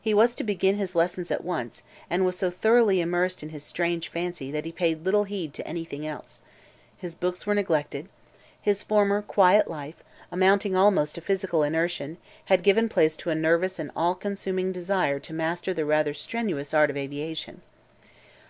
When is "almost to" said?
10.74-11.20